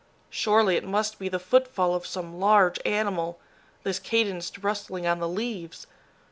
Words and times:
Surely, 0.31 0.77
it 0.77 0.83
must 0.83 1.19
be 1.19 1.29
the 1.29 1.37
footfall 1.37 1.93
of 1.93 2.07
some 2.07 2.39
large 2.39 2.79
animal, 2.87 3.39
this 3.83 3.99
cadenced 3.99 4.63
rustling 4.63 5.05
on 5.05 5.19
the 5.19 5.29
leaves! 5.29 5.85